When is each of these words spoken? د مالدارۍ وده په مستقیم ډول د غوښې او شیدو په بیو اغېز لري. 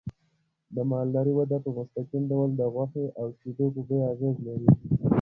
د 0.75 0.77
مالدارۍ 0.89 1.33
وده 1.35 1.57
په 1.63 1.69
مستقیم 1.77 2.23
ډول 2.31 2.49
د 2.55 2.61
غوښې 2.73 3.05
او 3.19 3.25
شیدو 3.37 3.65
په 3.75 3.81
بیو 3.87 4.07
اغېز 4.11 4.35
لري. 4.45 4.69